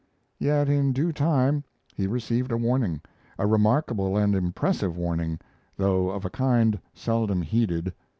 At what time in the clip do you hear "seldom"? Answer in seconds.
6.91-7.43